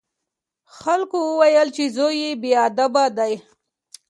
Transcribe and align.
خلکو 0.79 1.17
وویل 1.29 1.67
چې 1.75 1.83
زوی 1.95 2.15
یې 2.23 2.31
بې 2.41 2.51
ادبه 2.67 3.03
دی. 3.17 3.33